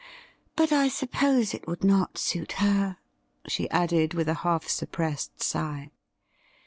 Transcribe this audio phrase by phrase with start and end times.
[0.55, 2.97] But I suppose it would not suit her,'
[3.47, 5.91] she added, with a half suppressed sigh.